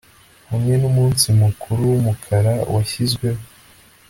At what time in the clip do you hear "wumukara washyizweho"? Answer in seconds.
1.91-3.41